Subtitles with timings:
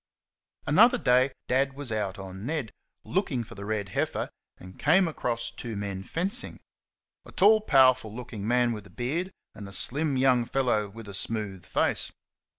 [0.65, 2.71] Another day Dad was out on Ned,
[3.03, 6.59] looking for the red heifer, and came across two men fencing
[7.23, 11.13] a tall, powerful looking man with a beard, and a slim young fellow with a
[11.13, 12.11] smooth face.